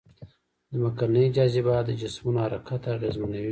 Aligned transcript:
ځمکنۍ 0.73 1.25
جاذبه 1.35 1.75
د 1.87 1.89
جسمونو 2.01 2.39
حرکت 2.45 2.81
اغېزمنوي. 2.95 3.49